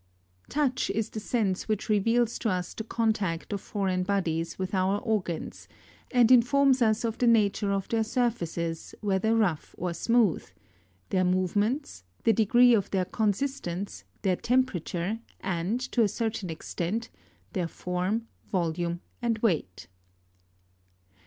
[0.49, 0.49] 7.
[0.71, 4.97] Touch is the sense which reveals to us the contact of foreign bodies with our
[5.01, 5.67] organs
[6.09, 10.43] and informs us of the nature of their sur faces whether rough or smooth,
[11.11, 17.11] their movements, the degree of their consistence, their temperature, and, to a certain extent,
[17.53, 19.87] their form, volume and weight.